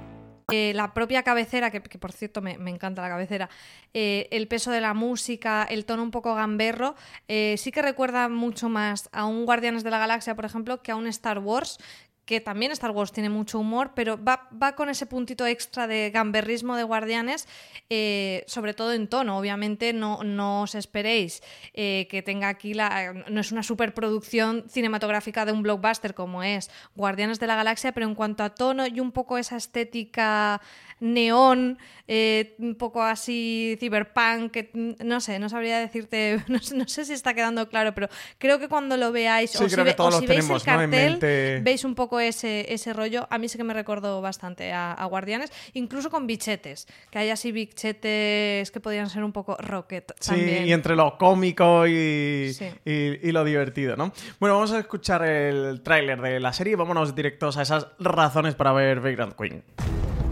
Eh, 0.52 0.74
la 0.76 0.94
propia 0.94 1.24
cabecera, 1.24 1.72
que, 1.72 1.82
que 1.82 1.98
por 1.98 2.12
cierto 2.12 2.42
me, 2.42 2.58
me 2.58 2.70
encanta 2.70 3.02
la 3.02 3.10
cabecera, 3.10 3.50
eh, 3.94 4.28
el 4.32 4.48
peso 4.48 4.70
de 4.70 4.82
la 4.82 4.94
música, 4.94 5.64
el 5.64 5.86
tono 5.86 6.04
un 6.04 6.12
poco 6.12 6.36
gamberro, 6.36 6.96
eh, 7.28 7.56
sí 7.58 7.72
que 7.72 7.82
recuerda 7.82 8.28
mucho 8.28 8.70
más 8.70 9.10
a 9.12 9.26
un 9.26 9.46
Guardianes 9.46 9.84
de 9.84 9.90
la 9.90 9.98
Galaxia, 9.98 10.36
por 10.36 10.46
ejemplo, 10.46 10.84
que 10.84 10.92
a 10.92 10.98
un 10.98 11.08
Star 11.08 11.40
Wars, 11.40 11.80
que 12.26 12.42
también 12.42 12.72
Star 12.72 12.92
Wars 12.92 13.12
tiene 13.12 13.30
mucho 13.30 13.60
humor, 13.60 13.92
pero 13.96 14.22
va, 14.24 14.48
va 14.62 14.76
con 14.76 14.90
ese 14.90 15.06
puntito 15.06 15.46
extra 15.46 15.86
de 15.88 16.10
gamberrismo 16.10 16.76
de 16.76 16.84
Guardianes, 16.84 17.48
eh, 17.90 18.44
sobre 18.48 18.74
todo 18.74 18.94
en 18.94 19.08
tono. 19.08 19.38
Obviamente 19.38 19.94
no, 19.94 20.24
no 20.24 20.64
os 20.64 20.74
esperéis 20.76 21.44
eh, 21.74 22.08
que 22.10 22.24
tenga 22.24 22.48
aquí 22.50 22.74
la... 22.74 23.14
No 23.30 23.42
es 23.42 23.52
una 23.52 23.62
superproducción 23.62 24.66
cinematográfica 24.68 25.46
de 25.46 25.52
un 25.52 25.62
blockbuster 25.62 26.14
como 26.16 26.42
es 26.42 26.72
Guardianes 26.96 27.40
de 27.40 27.48
la 27.48 27.56
Galaxia, 27.56 27.92
pero 27.92 28.08
en 28.08 28.16
cuanto 28.16 28.44
a 28.44 28.50
tono 28.56 28.88
y 28.88 29.00
un 29.00 29.12
poco 29.12 29.38
esa 29.38 29.58
estética 29.58 30.62
neón, 31.00 31.78
eh, 32.08 32.56
un 32.60 32.76
poco 32.76 33.04
así 33.04 33.78
cyberpunk, 33.80 34.52
que, 34.52 34.70
no 34.74 35.20
sé, 35.20 35.40
no 35.40 35.50
sabría 35.50 35.80
decirte, 35.80 36.42
no, 36.48 36.60
sé- 36.60 36.76
no 36.76 36.88
sé 36.88 37.06
si 37.06 37.14
está 37.14 37.34
quedando 37.34 37.68
claro, 37.70 37.94
pero 37.94 38.08
creo 38.38 38.60
que 38.60 38.68
cuando 38.70 38.96
lo 38.98 39.12
veáis 39.12 39.52
Sí, 39.52 39.64
o 39.64 39.70
si, 39.70 39.76
ve- 39.76 39.94
todos 39.94 40.16
o 40.16 40.20
si 40.20 40.26
veis 40.28 40.40
el 40.40 40.46
tenemos, 40.46 40.66
¿no? 40.66 40.74
en 40.74 40.80
cartel, 40.92 41.12
mente. 41.12 41.60
veis 41.64 41.84
un 41.84 41.96
poco 41.96 42.15
ese, 42.20 42.74
ese 42.74 42.94
rollo. 42.94 43.28
A 43.30 43.38
mí 43.38 43.48
sí 43.50 43.58
que 43.58 43.64
me 43.64 43.74
recordó 43.74 44.22
bastante 44.22 44.72
a, 44.74 44.92
a 44.94 45.06
Guardianes, 45.06 45.52
incluso 45.74 46.10
con 46.10 46.28
bichetes, 46.28 46.88
que 47.12 47.20
hay 47.20 47.30
así 47.30 47.52
bichetes 47.52 48.72
que 48.72 48.80
podrían 48.80 49.10
ser 49.10 49.24
un 49.24 49.32
poco 49.32 49.58
rocket 49.58 50.12
Sí, 50.20 50.36
y 50.66 50.72
entre 50.74 50.96
lo 50.96 51.18
cómico 51.18 51.88
y, 51.88 52.54
Sí. 52.54 52.68
y- 52.86 53.28
y 53.28 53.32
lo 53.32 53.44
divertido, 53.44 53.96
¿no? 53.96 54.12
Bueno, 54.40 54.56
vamos 54.56 54.72
a 54.72 54.80
escuchar 54.80 55.24
el 55.26 55.82
tráiler 55.82 56.22
de 56.22 56.40
la 56.40 56.54
serie 56.54 56.74
y 56.74 56.76
vámonos 56.76 57.16
directos 57.16 57.58
a 57.58 57.62
esas 57.62 57.88
razones 58.00 58.56
para 58.56 58.72
ver 58.74 59.00
Vagrant 59.02 59.36
Queen. 59.36 59.64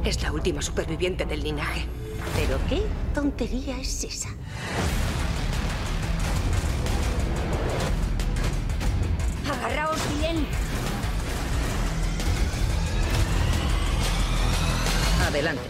Es 0.06 0.22
la 0.22 0.32
última 0.32 0.62
superviviente 0.62 1.26
del 1.26 1.44
linaje. 1.44 1.86
¿Pero 2.36 2.58
qué 2.70 2.82
tontería 3.14 3.80
es 3.80 4.04
esa? 4.04 4.30
¡Agarraos 9.52 10.00
bien! 10.20 10.46
Adelante. 15.28 15.64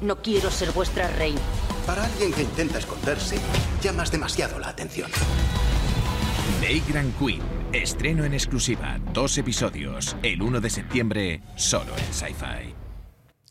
No 0.00 0.22
quiero 0.22 0.50
ser 0.50 0.72
vuestra 0.72 1.08
reina. 1.08 1.40
Para 1.86 2.04
alguien 2.04 2.32
que 2.32 2.42
intenta 2.42 2.78
esconderse, 2.78 3.38
llamas 3.82 4.10
demasiado 4.10 4.58
la 4.58 4.68
atención. 4.68 5.10
Vagrant 6.60 7.16
Queen. 7.18 7.42
Estreno 7.72 8.24
en 8.24 8.34
exclusiva. 8.34 8.98
Dos 9.12 9.38
episodios. 9.38 10.16
El 10.22 10.42
1 10.42 10.60
de 10.60 10.70
septiembre, 10.70 11.42
solo 11.56 11.92
en 11.96 12.12
Sci-Fi. 12.12 12.87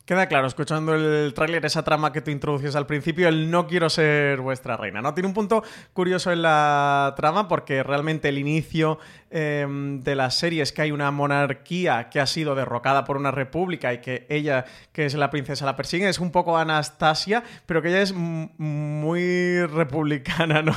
Queda 0.07 0.27
claro, 0.27 0.47
escuchando 0.47 0.95
el 0.95 1.33
tráiler, 1.33 1.65
esa 1.65 1.83
trama 1.83 2.13
que 2.13 2.21
tú 2.21 2.31
introduces 2.31 2.77
al 2.77 2.85
principio, 2.85 3.27
el 3.27 3.51
no 3.51 3.67
quiero 3.67 3.89
ser 3.89 4.39
vuestra 4.39 4.77
reina, 4.77 5.01
¿no? 5.01 5.13
Tiene 5.13 5.27
un 5.27 5.33
punto 5.33 5.65
curioso 5.91 6.31
en 6.31 6.43
la 6.43 7.13
trama 7.17 7.49
porque 7.49 7.83
realmente 7.83 8.29
el 8.29 8.37
inicio 8.37 8.99
eh, 9.29 9.67
de 9.67 10.15
la 10.15 10.31
serie 10.31 10.63
es 10.63 10.71
que 10.71 10.83
hay 10.83 10.91
una 10.91 11.11
monarquía 11.11 12.07
que 12.09 12.21
ha 12.21 12.25
sido 12.25 12.55
derrocada 12.55 13.03
por 13.03 13.17
una 13.17 13.31
república 13.31 13.93
y 13.93 13.97
que 13.97 14.25
ella, 14.29 14.63
que 14.93 15.05
es 15.05 15.13
la 15.13 15.29
princesa, 15.29 15.65
la 15.65 15.75
persigue. 15.75 16.07
Es 16.07 16.19
un 16.19 16.31
poco 16.31 16.57
Anastasia, 16.57 17.43
pero 17.65 17.81
que 17.81 17.89
ella 17.89 18.01
es 18.01 18.13
muy 18.13 19.65
republicana, 19.65 20.61
¿no? 20.61 20.73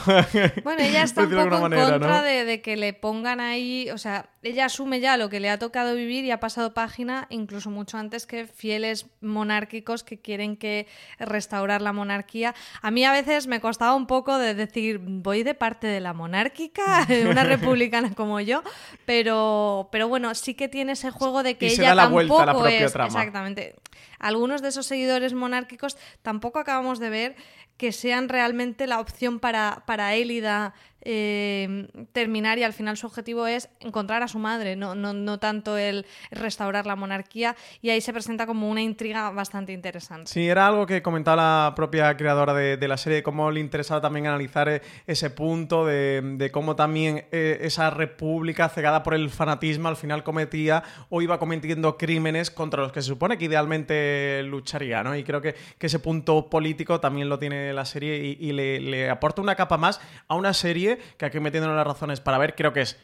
Bueno, 0.65 0.83
ella 0.83 1.03
está 1.05 1.23
un 1.23 1.31
poco 1.31 1.55
en 1.55 1.63
manera, 1.63 1.89
contra 1.89 2.17
¿no? 2.17 2.23
de, 2.25 2.45
de 2.45 2.61
que 2.63 2.77
le 2.77 2.95
pongan 2.95 3.39
ahí, 3.39 3.91
o 3.93 3.99
sea, 3.99 4.29
ella 4.43 4.65
asume 4.65 5.01
ya 5.01 5.17
lo 5.17 5.29
que 5.29 5.39
le 5.41 5.51
ha 5.51 5.59
tocado 5.59 5.95
vivir 5.95 6.25
y 6.25 6.31
ha 6.31 6.41
pasado 6.41 6.73
página 6.73 7.27
incluso 7.31 7.71
mucho 7.71 7.99
antes 7.99 8.27
que 8.27 8.47
fieles 8.47 9.07
monárquicos 9.21 10.03
que 10.03 10.19
quieren 10.19 10.57
que 10.57 10.87
restaurar 11.19 11.83
la 11.83 11.93
monarquía. 11.93 12.55
A 12.81 12.91
mí 12.91 13.05
a 13.05 13.13
veces 13.13 13.47
me 13.47 13.61
costaba 13.61 13.95
un 13.95 14.07
poco 14.07 14.39
de 14.39 14.55
decir, 14.55 14.99
voy 15.03 15.43
de 15.43 15.55
parte 15.55 15.87
de 15.87 16.01
la 16.01 16.15
monárquica, 16.15 17.07
una 17.29 17.45
republicana 17.45 18.15
como 18.15 18.41
yo, 18.41 18.63
pero, 19.05 19.89
pero 19.93 20.09
bueno, 20.09 20.35
sí 20.35 20.55
que 20.55 20.69
tiene 20.69 20.93
ese 20.93 21.11
juego 21.11 21.43
de 21.43 21.57
que 21.59 21.67
Y 21.67 21.71
se 21.71 21.83
ella 21.83 21.91
da 21.91 21.95
la 21.97 22.03
tampoco 22.05 22.27
vuelta 22.27 22.43
a 22.43 22.47
la 22.47 22.53
propia 22.53 22.87
es 22.87 22.93
trama. 22.93 23.07
exactamente. 23.09 23.75
Algunos 24.19 24.63
de 24.63 24.69
esos 24.69 24.87
seguidores 24.87 25.35
monárquicos 25.35 25.97
tampoco 26.23 26.59
acabamos 26.59 26.99
de 26.99 27.11
ver 27.11 27.37
que 27.77 27.93
sean 27.93 28.29
realmente 28.29 28.87
la 28.87 29.01
opción 29.01 29.41
para, 29.41 29.85
para 29.87 30.15
Élida 30.15 30.75
eh, 31.03 31.89
terminar 32.13 32.59
y 32.59 32.65
al 32.65 32.73
final 32.73 32.97
su 32.97 33.07
objetivo 33.07 33.47
es 33.47 33.69
encontrar 33.81 34.23
a 34.23 34.29
su 34.29 34.39
madre, 34.39 34.77
no, 34.77 34.95
no, 34.95 35.13
no 35.13 35.39
tanto 35.39 35.77
el 35.77 36.07
restaurar 36.31 36.87
la 36.87 36.97
monarquía 36.97 37.57
y 37.83 37.91
ahí 37.91 38.01
se 38.01 38.13
presenta 38.13 38.47
como 38.47 38.69
una 38.69 38.83
intriga 38.83 39.31
bastante 39.31 39.73
interesante. 39.73 40.31
Sí, 40.31 40.49
era 40.49 40.67
algo 40.67 40.87
que 40.87 41.03
comentaba 41.03 41.37
la 41.37 41.73
propia 41.75 42.17
creadora 42.17 42.55
de, 42.55 42.77
de 42.77 42.89
la 42.89 42.97
serie, 42.97 43.23
cómo 43.23 43.51
le 43.51 43.61
interesaba 43.61 44.01
también 44.01 44.27
analizar 44.27 44.69
eh, 44.69 44.83
ese 45.07 45.31
punto 45.31 45.87
de, 45.87 46.21
de 46.37 46.51
cómo 46.51 46.77
también 46.77 47.25
eh, 47.33 47.59
esa 47.63 47.91
república 47.91 48.69
cegada 48.69 49.03
por 49.03 49.15
el 49.15 49.31
fanatismo 49.31 49.89
al 49.89 49.97
final 49.97 50.23
cometía 50.23 50.83
o 51.09 51.23
iba 51.23 51.39
cometiendo 51.39 51.97
crímenes 51.97 52.51
contra 52.51 52.83
los 52.83 52.93
que 52.93 53.03
se 53.03 53.09
supone 53.09 53.39
que 53.39 53.47
idealmente 53.47 54.43
lucharía, 54.45 55.03
¿no? 55.03 55.17
Y 55.17 55.25
creo 55.25 55.41
que, 55.41 55.55
que 55.79 55.87
ese 55.87 55.99
punto 55.99 56.49
político 56.51 57.01
también 57.01 57.29
lo 57.29 57.39
tiene 57.39 57.73
la 57.73 57.85
serie 57.85 58.19
y, 58.19 58.37
y 58.41 58.53
le, 58.53 58.81
le 58.81 59.11
aporta 59.11 59.43
una 59.43 59.55
capa 59.55 59.77
más 59.77 60.01
a 60.29 60.35
una 60.35 60.53
serie 60.53 60.90
que 61.17 61.27
aquí 61.27 61.41
metiéndonos 61.41 61.77
las 61.77 61.87
razones 61.87 62.21
para 62.21 62.39
ver, 62.39 62.55
creo 62.55 62.73
que 62.73 62.81
es 62.83 62.97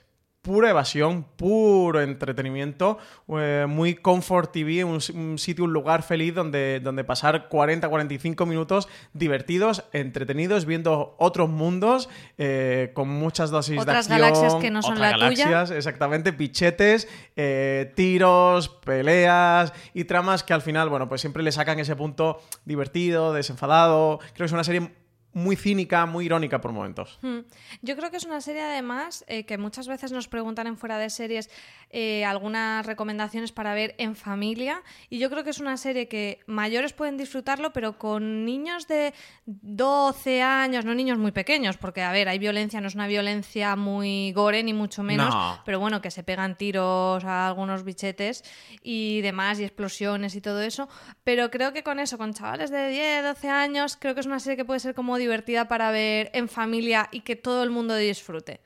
pura 0.46 0.70
evasión, 0.70 1.24
puro 1.36 2.00
entretenimiento, 2.00 2.98
eh, 3.36 3.66
muy 3.68 3.96
Comfort 3.96 4.52
TV, 4.52 4.84
un, 4.84 5.00
un 5.14 5.38
sitio, 5.38 5.64
un 5.64 5.72
lugar 5.72 6.04
feliz 6.04 6.36
donde, 6.36 6.78
donde 6.78 7.02
pasar 7.02 7.48
40-45 7.48 8.46
minutos 8.46 8.88
divertidos, 9.12 9.82
entretenidos, 9.92 10.64
viendo 10.64 11.16
otros 11.18 11.48
mundos, 11.48 12.08
eh, 12.38 12.92
con 12.94 13.08
muchas 13.08 13.50
dosis 13.50 13.80
Otras 13.80 14.06
de 14.06 14.14
acción. 14.14 14.20
galaxias 14.20 14.54
que 14.62 14.70
no 14.70 14.82
son 14.82 15.00
la 15.00 15.14
tuya. 15.14 15.24
galaxias, 15.48 15.72
Exactamente, 15.72 16.32
pichetes, 16.32 17.08
eh, 17.34 17.92
tiros, 17.96 18.68
peleas 18.68 19.72
y 19.94 20.04
tramas 20.04 20.44
que 20.44 20.54
al 20.54 20.62
final, 20.62 20.88
bueno, 20.88 21.08
pues 21.08 21.20
siempre 21.22 21.42
le 21.42 21.50
sacan 21.50 21.80
ese 21.80 21.96
punto 21.96 22.40
divertido, 22.64 23.32
desenfadado. 23.32 24.20
Creo 24.20 24.36
que 24.36 24.44
es 24.44 24.52
una 24.52 24.62
serie 24.62 24.92
muy 25.36 25.54
cínica, 25.54 26.06
muy 26.06 26.24
irónica 26.24 26.62
por 26.62 26.72
momentos. 26.72 27.18
Hmm. 27.20 27.40
Yo 27.82 27.94
creo 27.94 28.10
que 28.10 28.16
es 28.16 28.24
una 28.24 28.40
serie 28.40 28.62
además 28.62 29.22
eh, 29.28 29.44
que 29.44 29.58
muchas 29.58 29.86
veces 29.86 30.10
nos 30.10 30.28
preguntan 30.28 30.66
en 30.66 30.78
fuera 30.78 30.96
de 30.96 31.10
series 31.10 31.50
eh, 31.90 32.24
algunas 32.24 32.86
recomendaciones 32.86 33.52
para 33.52 33.74
ver 33.74 33.94
en 33.98 34.16
familia 34.16 34.82
y 35.10 35.18
yo 35.18 35.28
creo 35.28 35.44
que 35.44 35.50
es 35.50 35.60
una 35.60 35.76
serie 35.76 36.08
que 36.08 36.40
mayores 36.46 36.94
pueden 36.94 37.18
disfrutarlo 37.18 37.74
pero 37.74 37.98
con 37.98 38.46
niños 38.46 38.88
de 38.88 39.12
12 39.44 40.40
años, 40.40 40.86
no 40.86 40.94
niños 40.94 41.18
muy 41.18 41.32
pequeños 41.32 41.76
porque 41.76 42.02
a 42.02 42.12
ver, 42.12 42.30
hay 42.30 42.38
violencia, 42.38 42.80
no 42.80 42.88
es 42.88 42.94
una 42.94 43.06
violencia 43.06 43.76
muy 43.76 44.32
gore 44.32 44.62
ni 44.62 44.72
mucho 44.72 45.02
menos, 45.02 45.34
No. 45.34 45.60
pero 45.66 45.78
bueno, 45.78 46.00
que 46.00 46.10
se 46.10 46.22
pegan 46.22 46.56
tiros 46.56 47.24
a 47.24 47.46
algunos 47.46 47.84
bichetes 47.84 48.42
y 48.82 49.20
demás 49.20 49.60
y 49.60 49.64
explosiones 49.64 50.34
y 50.34 50.40
todo 50.40 50.62
eso, 50.62 50.88
pero 51.24 51.50
creo 51.50 51.74
que 51.74 51.82
con 51.82 52.00
eso, 52.00 52.16
con 52.16 52.32
chavales 52.32 52.70
de 52.70 52.88
10, 52.88 53.22
12 53.22 53.48
años, 53.50 53.98
creo 54.00 54.14
que 54.14 54.20
es 54.20 54.26
una 54.26 54.40
serie 54.40 54.56
que 54.56 54.64
puede 54.64 54.80
ser 54.80 54.94
como 54.94 55.18
divertida 55.26 55.68
para 55.68 55.90
ver 55.90 56.30
en 56.32 56.48
familia 56.48 57.08
y 57.12 57.20
que 57.20 57.36
todo 57.36 57.62
el 57.62 57.70
mundo 57.70 57.94
disfrute. 57.94 58.60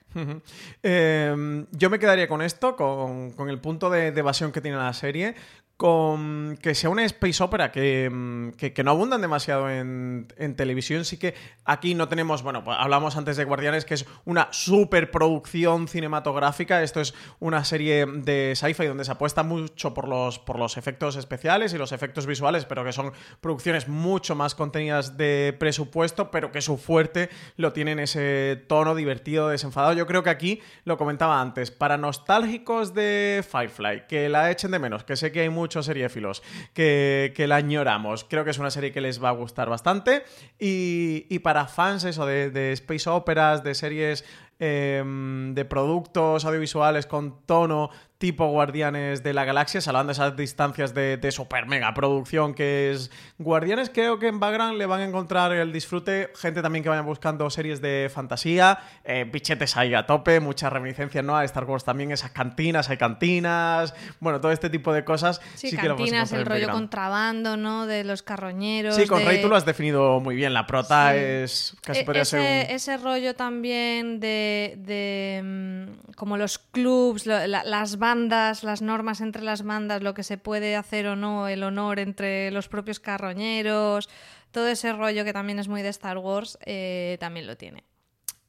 Eh, 0.83 1.65
yo 1.71 1.91
me 1.91 1.99
quedaría 1.99 2.29
con 2.29 2.43
esto, 2.43 2.77
con, 2.77 3.49
el 3.49 3.61
punto 3.61 3.91
de 3.91 4.09
evasión 4.09 4.53
que 4.53 4.61
tiene 4.61 4.77
la 4.77 4.93
serie, 4.93 5.35
con 5.81 6.59
que 6.61 6.75
sea 6.75 6.91
una 6.91 7.05
space 7.07 7.43
opera 7.43 7.73
que, 7.73 8.11
mm, 8.13 8.51
que- 8.51 8.75
que 8.75 8.85
no 8.85 8.91
abundan 8.91 9.23
demasiado 9.23 9.71
en, 9.71 10.27
en 10.37 10.55
televisión. 10.55 11.07
Sí 11.07 11.17
que 11.17 11.33
aquí 11.65 11.95
no 11.95 12.07
tenemos, 12.07 12.43
bueno, 12.43 12.63
pues 12.63 12.77
hablamos 12.79 13.17
antes 13.17 13.39
de 13.39 13.45
Guardianes, 13.45 13.87
que 13.87 13.95
es 13.95 14.05
una 14.27 14.49
superproducción 14.51 15.89
cinematográfica. 15.89 16.83
Esto 16.83 17.01
es 17.01 17.15
una 17.39 17.65
serie 17.65 18.05
de 18.05 18.53
sci-fi 18.55 18.85
donde 18.85 19.07
se 19.07 19.13
apuesta 19.13 19.43
mucho 19.43 19.95
por 19.95 20.07
los, 20.07 20.39
por 20.39 20.59
los 20.59 20.77
efectos 20.77 21.17
especiales 21.17 21.73
y 21.73 21.79
los 21.79 21.93
efectos 21.93 22.27
visuales, 22.27 22.67
pero 22.67 22.85
que 22.85 22.93
son 22.93 23.13
producciones 23.41 23.89
mucho 23.89 24.35
más 24.35 24.55
contenidas 24.55 25.17
de 25.17 25.57
presupuesto, 25.59 26.31
pero 26.31 26.53
que 26.53 26.61
su 26.61 26.77
fuerte 26.77 27.31
lo 27.57 27.73
tiene 27.73 27.93
en 27.93 28.01
ese 28.01 28.63
tono 28.69 28.95
divertido, 28.95 29.49
desenfadado. 29.49 29.95
Yo 29.95 30.07
creo 30.07 30.23
que 30.23 30.29
aquí, 30.31 30.61
lo 30.85 30.99
comentaba 30.99 31.41
antes, 31.41 31.71
para 31.71 31.97
nostálgicos 31.97 32.93
de 32.93 33.43
Firefly, 33.51 34.03
que 34.09 34.29
la 34.29 34.51
echen 34.51 34.73
de 34.73 34.79
menos, 34.79 35.05
que 35.05 35.17
sé 35.17 35.33
que 35.33 35.41
hay 35.41 35.49
muchos 35.71 35.87
seriéfilos 35.87 36.43
que, 36.75 37.33
que 37.37 37.47
la 37.47 37.57
añoramos, 37.57 38.25
creo 38.25 38.43
que 38.43 38.51
es 38.51 38.59
una 38.59 38.73
serie 38.73 38.91
que 38.91 39.01
les 39.01 39.23
va 39.23 39.29
a 39.29 39.33
gustar 39.33 39.71
bastante. 39.71 40.25
Y, 40.59 41.27
y 41.29 41.39
para 41.39 41.69
fans, 41.69 42.03
eso, 42.03 42.27
de, 42.27 42.51
de 42.51 42.73
space 42.73 43.09
operas, 43.09 43.63
de 43.63 43.77
series 43.77 44.25
em, 44.59 45.55
de 45.55 45.65
productos 45.65 46.45
audiovisuales 46.45 47.07
con 47.07 47.47
tono 47.47 47.91
tipo 48.21 48.47
Guardianes 48.49 49.23
de 49.23 49.33
la 49.33 49.47
Galaxia, 49.47 49.81
salvando 49.81 50.13
esas 50.13 50.37
distancias 50.37 50.93
de, 50.93 51.17
de, 51.17 51.33
super 51.33 51.65
mega 51.65 51.95
producción 51.95 52.53
que 52.53 52.91
es 52.91 53.11
Guardianes. 53.39 53.89
Creo 53.89 54.19
que 54.19 54.29
en 54.29 54.39
background 54.39 54.77
le 54.77 54.85
van 54.85 55.01
a 55.01 55.05
encontrar 55.05 55.53
el 55.53 55.73
disfrute, 55.73 56.31
gente 56.37 56.61
también 56.61 56.83
que 56.83 56.91
vaya 56.91 57.01
buscando 57.01 57.49
series 57.49 57.81
de 57.81 58.11
fantasía, 58.13 58.79
eh, 59.05 59.25
bichetes 59.25 59.75
ahí 59.79 59.95
a 59.95 60.05
tope, 60.05 60.39
muchas 60.39 60.71
reminiscencias 60.71 61.25
¿no? 61.25 61.35
a 61.35 61.47
Star 61.47 61.65
Wars 61.65 61.83
también, 61.83 62.13
esas 62.13 62.31
cantinas, 62.33 62.91
hay 62.91 62.99
cantinas, 62.99 63.95
bueno, 64.21 64.39
todo 64.39 64.53
este 64.53 64.69
tipo 64.69 64.93
de 64.93 65.03
cosas. 65.03 65.41
Sí, 65.55 65.75
cantinas, 65.75 66.31
el 66.33 66.45
rollo 66.45 66.69
contrabando, 66.69 67.57
¿no? 67.57 67.87
De 67.87 68.05
los 68.05 68.23
carroñeros. 68.23 68.97
Sí, 68.97 69.07
con 69.07 69.21
de... 69.21 69.25
Rey 69.25 69.41
tú 69.41 69.49
lo 69.49 69.57
has 69.57 69.65
definido 69.65 70.21
muy 70.21 70.37
bien, 70.37 70.53
la 70.53 70.67
prota 70.67 71.13
sí. 71.13 71.19
es 71.19 71.77
casi 71.81 72.01
e 72.01 72.05
podría 72.05 72.23
ese, 72.23 72.37
ser 72.37 72.67
un... 72.67 72.75
ese 72.77 72.97
rollo 72.99 73.35
también 73.35 74.21
de, 74.21 74.75
de 74.77 75.41
mm, 75.43 76.13
como 76.17 76.37
los 76.37 76.59
clubs, 76.59 77.25
lo, 77.25 77.47
la, 77.47 77.65
las 77.65 77.97
bandas 77.97 78.10
bandas, 78.11 78.65
las 78.65 78.83
normas 78.83 79.21
entre 79.21 79.43
las 79.43 79.63
bandas, 79.63 80.03
lo 80.03 80.15
que 80.15 80.25
se 80.25 80.37
puede 80.37 80.75
hacer 80.75 81.07
o 81.07 81.15
no, 81.15 81.47
el 81.47 81.63
honor 81.63 82.01
entre 82.01 82.51
los 82.51 82.67
propios 82.67 82.99
carroñeros, 82.99 84.09
todo 84.51 84.67
ese 84.67 84.93
rollo 84.93 85.25
que 85.25 85.33
también 85.33 85.61
es 85.61 85.69
muy 85.69 85.83
de 85.83 85.91
Star 85.91 86.19
Wars, 86.19 86.59
eh, 86.67 87.17
también 87.21 87.47
lo 87.47 87.57
tiene. 87.57 87.85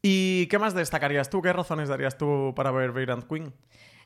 ¿Y 0.02 0.48
qué 0.48 0.58
más 0.58 0.74
destacarías 0.74 1.30
tú? 1.30 1.44
¿Qué 1.44 1.54
razones 1.54 1.90
darías 1.90 2.18
tú 2.18 2.54
para 2.56 2.72
ver 2.72 2.92
Vagrant 2.92 3.28
Queen? 3.28 3.54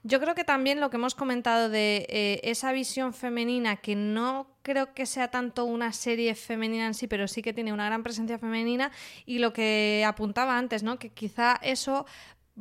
Yo 0.04 0.20
creo 0.20 0.36
que 0.36 0.44
también 0.44 0.80
lo 0.82 0.90
que 0.90 0.98
hemos 0.98 1.16
comentado 1.16 1.70
de 1.70 2.06
eh, 2.10 2.42
esa 2.44 2.74
visión 2.74 3.14
femenina, 3.14 3.78
que 3.78 3.96
no 3.96 4.48
creo 4.62 4.94
que 4.94 5.06
sea 5.08 5.30
tanto 5.30 5.66
una 5.66 5.94
serie 5.94 6.36
femenina 6.36 6.86
en 6.86 6.94
sí, 6.94 7.08
pero 7.08 7.28
sí 7.28 7.42
que 7.42 7.54
tiene 7.54 7.74
una 7.74 7.86
gran 7.86 8.04
presencia 8.04 8.38
femenina, 8.38 8.92
y 9.26 9.40
lo 9.40 9.52
que 9.52 10.04
apuntaba 10.06 10.60
antes, 10.60 10.84
¿no? 10.84 11.00
Que 11.00 11.10
quizá 11.10 11.58
eso 11.64 12.06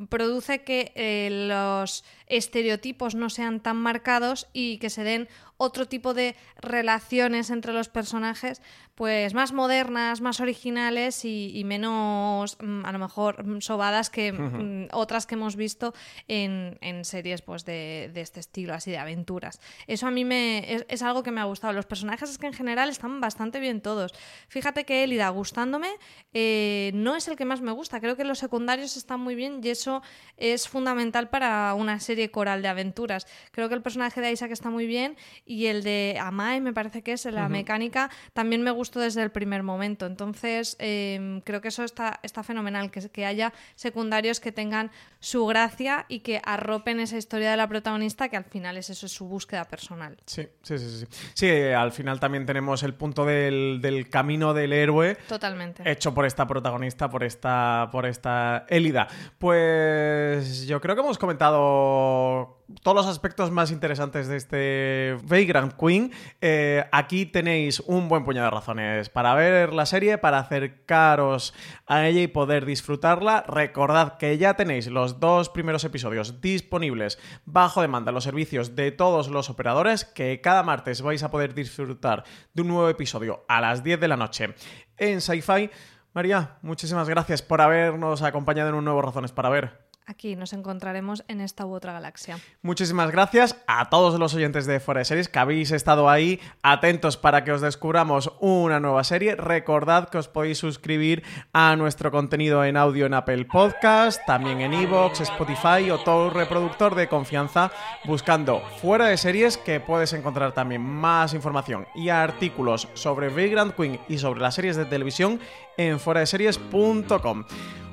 produce 0.09 0.63
que 0.63 0.91
eh, 0.95 1.47
los 1.47 2.03
estereotipos 2.27 3.15
no 3.15 3.29
sean 3.29 3.61
tan 3.61 3.77
marcados 3.77 4.47
y 4.53 4.77
que 4.79 4.89
se 4.89 5.03
den 5.03 5.27
otro 5.57 5.87
tipo 5.87 6.13
de 6.13 6.35
relaciones 6.57 7.49
entre 7.49 7.73
los 7.73 7.89
personajes, 7.89 8.61
pues 8.95 9.33
más 9.33 9.51
modernas, 9.51 10.21
más 10.21 10.39
originales 10.39 11.25
y, 11.25 11.51
y 11.53 11.63
menos, 11.65 12.57
mm, 12.61 12.85
a 12.85 12.91
lo 12.91 12.99
mejor, 12.99 13.45
mm, 13.45 13.61
sobadas 13.61 14.09
que 14.09 14.31
uh 14.31 14.35
-huh. 14.35 14.89
otras 14.93 15.25
que 15.25 15.35
hemos 15.35 15.55
visto 15.55 15.93
en, 16.27 16.77
en 16.81 17.03
series 17.03 17.41
pues, 17.41 17.65
de, 17.65 18.09
de, 18.13 18.21
este 18.21 18.39
estilo, 18.39 18.73
así 18.73 18.91
de 18.91 18.97
aventuras. 18.97 19.59
Eso 19.87 20.07
a 20.07 20.11
mí 20.11 20.23
me, 20.23 20.73
es, 20.73 20.85
es, 20.87 21.01
algo 21.01 21.23
que 21.23 21.31
me 21.31 21.41
ha 21.41 21.45
gustado. 21.45 21.73
Los 21.73 21.85
personajes 21.85 22.29
es 22.29 22.37
que 22.37 22.47
en 22.47 22.53
general 22.53 22.89
están 22.89 23.19
bastante 23.19 23.59
bien 23.59 23.81
todos. 23.81 24.13
Fíjate 24.47 24.85
que 24.85 25.03
Elida, 25.03 25.29
gustándome, 25.29 25.89
eh, 26.33 26.91
no 26.93 27.15
es 27.15 27.27
el 27.27 27.35
que 27.35 27.45
más 27.45 27.61
me 27.61 27.71
gusta. 27.71 27.99
Creo 27.99 28.15
que 28.15 28.23
los 28.23 28.39
secundarios 28.39 28.95
están 28.97 29.19
muy 29.19 29.35
bien 29.35 29.59
y 29.61 29.69
eso 29.69 30.01
es 30.37 30.67
fundamental 30.67 31.29
para 31.29 31.73
una 31.73 31.99
serie 31.99 32.31
coral 32.31 32.61
de 32.61 32.69
aventuras. 32.69 33.27
Creo 33.51 33.67
que 33.67 33.75
el 33.75 33.81
personaje 33.81 34.21
de 34.21 34.31
Isaac 34.31 34.51
está 34.51 34.69
muy 34.69 34.87
bien 34.87 35.17
y 35.45 35.67
el 35.67 35.83
de 35.83 36.17
Amae, 36.19 36.59
me 36.59 36.73
parece 36.73 37.03
que 37.03 37.13
es 37.13 37.25
la 37.25 37.43
uh 37.43 37.45
-huh. 37.45 37.49
mecánica, 37.49 38.09
también 38.33 38.63
me 38.63 38.71
gustó 38.71 38.99
desde 38.99 39.21
el 39.21 39.31
primer 39.31 39.61
momento. 39.63 40.05
Entonces, 40.05 40.75
eh, 40.79 41.41
creo 41.45 41.61
que 41.61 41.67
eso 41.67 41.83
está, 41.83 42.19
está 42.23 42.41
fenomenal, 42.43 42.89
que, 42.89 43.09
que 43.09 43.25
haya 43.25 43.53
secundarios 43.75 44.39
que 44.39 44.51
tengan 44.51 44.91
su 45.19 45.45
gracia 45.45 46.05
y 46.09 46.19
que 46.19 46.41
arropen 46.43 46.99
esa 46.99 47.17
historia 47.17 47.51
de 47.51 47.57
la 47.57 47.67
protagonista, 47.67 48.29
que 48.29 48.37
al 48.37 48.45
final 48.45 48.77
es 48.77 48.89
eso, 48.89 49.05
es 49.05 49.11
su 49.11 49.27
búsqueda 49.27 49.65
personal. 49.65 50.17
Sí, 50.25 50.47
sí, 50.63 50.77
sí. 50.77 51.05
Sí, 51.05 51.07
sí 51.33 51.51
al 51.51 51.91
final 51.91 52.19
también 52.19 52.45
tenemos 52.45 52.83
el 52.83 52.93
punto 52.93 53.25
del, 53.25 53.79
del 53.81 54.09
camino 54.09 54.53
del 54.53 54.73
héroe. 54.73 55.15
Totalmente. 55.27 55.89
Hecho 55.89 56.13
por 56.13 56.25
esta 56.25 56.47
protagonista, 56.47 57.09
por 57.09 57.23
esta, 57.23 57.89
por 57.91 58.05
esta 58.05 58.65
Elida. 58.69 59.07
Pues 59.37 60.65
yo 60.67 60.81
creo 60.81 60.95
que 60.95 61.01
hemos 61.01 61.17
comentado 61.17 62.61
todos 62.81 62.95
los 62.95 63.07
aspectos 63.07 63.51
más 63.51 63.71
interesantes 63.71 64.27
de 64.27 64.37
este 64.37 65.17
Vagrant 65.35 65.73
Queen. 65.73 66.11
Eh, 66.39 66.85
aquí 66.91 67.25
tenéis 67.25 67.81
un 67.81 68.07
buen 68.07 68.23
puñado 68.23 68.45
de 68.45 68.51
razones 68.51 69.09
para 69.09 69.35
ver 69.35 69.73
la 69.73 69.85
serie, 69.85 70.17
para 70.17 70.39
acercaros 70.39 71.53
a 71.85 72.07
ella 72.07 72.21
y 72.21 72.27
poder 72.27 72.65
disfrutarla. 72.65 73.43
Recordad 73.45 74.17
que 74.17 74.37
ya 74.37 74.53
tenéis 74.53 74.87
los 74.87 75.19
dos 75.19 75.49
primeros 75.49 75.83
episodios 75.83 76.39
disponibles 76.39 77.19
bajo 77.43 77.81
demanda 77.81 78.11
en 78.11 78.15
los 78.15 78.23
servicios 78.23 78.75
de 78.75 78.91
todos 78.91 79.27
los 79.27 79.49
operadores, 79.49 80.05
que 80.05 80.39
cada 80.39 80.63
martes 80.63 81.01
vais 81.01 81.23
a 81.23 81.31
poder 81.31 81.53
disfrutar 81.53 82.23
de 82.53 82.61
un 82.61 82.69
nuevo 82.69 82.87
episodio 82.87 83.43
a 83.49 83.59
las 83.59 83.83
10 83.83 83.99
de 83.99 84.07
la 84.07 84.17
noche 84.17 84.55
en 84.97 85.19
Sci-Fi. 85.19 85.69
María, 86.13 86.59
muchísimas 86.61 87.09
gracias 87.09 87.41
por 87.41 87.59
habernos 87.59 88.21
acompañado 88.21 88.69
en 88.69 88.75
un 88.75 88.85
nuevo 88.85 89.01
Razones 89.01 89.33
para 89.33 89.49
Ver. 89.49 89.84
Aquí 90.07 90.35
nos 90.35 90.53
encontraremos 90.53 91.23
en 91.27 91.41
esta 91.41 91.65
u 91.65 91.73
otra 91.73 91.91
galaxia. 91.91 92.37
Muchísimas 92.61 93.09
gracias 93.11 93.57
a 93.65 93.89
todos 93.89 94.19
los 94.19 94.35
oyentes 94.35 94.67
de 94.67 94.79
Fuera 94.79 94.99
de 94.99 95.05
Series 95.05 95.29
que 95.29 95.39
habéis 95.39 95.71
estado 95.71 96.09
ahí 96.09 96.39
atentos 96.61 97.17
para 97.17 97.43
que 97.43 97.51
os 97.51 97.61
descubramos 97.61 98.31
una 98.39 98.79
nueva 98.79 99.03
serie. 99.03 99.35
Recordad 99.35 100.09
que 100.09 100.19
os 100.19 100.27
podéis 100.27 100.59
suscribir 100.59 101.23
a 101.53 101.75
nuestro 101.75 102.11
contenido 102.11 102.63
en 102.63 102.77
audio 102.77 103.07
en 103.07 103.15
Apple 103.15 103.45
Podcast, 103.45 104.23
también 104.27 104.61
en 104.61 104.73
Evox, 104.73 105.21
Spotify 105.21 105.89
o 105.89 105.97
todo 105.97 106.29
reproductor 106.29 106.93
de 106.93 107.07
confianza 107.07 107.71
buscando 108.05 108.61
Fuera 108.81 109.07
de 109.07 109.17
Series 109.17 109.57
que 109.57 109.79
puedes 109.79 110.13
encontrar 110.13 110.51
también 110.53 110.81
más 110.81 111.33
información 111.33 111.87
y 111.95 112.09
artículos 112.09 112.87
sobre 112.93 113.29
Vagrant 113.29 113.75
Queen 113.75 113.99
y 114.07 114.19
sobre 114.19 114.41
las 114.41 114.53
series 114.53 114.75
de 114.75 114.85
televisión 114.85 115.39
en 115.77 115.99
fueradeseries.com. 115.99 117.45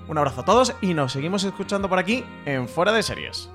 Un 0.09 0.19
abrazo 0.19 0.41
a 0.41 0.45
todos 0.45 0.75
y 0.81 0.95
nos 0.95 1.13
seguimos 1.13 1.45
escuchando 1.45 1.89
por 1.89 1.99
aquí 1.99 2.25
en 2.45 2.69
Fuera 2.69 2.93
de 2.93 3.03
Series. 3.03 3.51